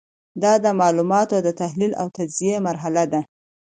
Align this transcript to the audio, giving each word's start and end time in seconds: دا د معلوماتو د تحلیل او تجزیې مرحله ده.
دا 0.43 0.53
د 0.63 0.65
معلوماتو 0.79 1.37
د 1.45 1.49
تحلیل 1.61 1.93
او 2.01 2.07
تجزیې 2.17 2.57
مرحله 2.67 3.03
ده. 3.11 3.21